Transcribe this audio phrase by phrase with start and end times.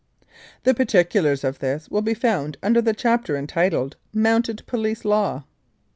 [0.63, 5.43] The particulars of this will be found under the chapter entitled "Mounted Police Law."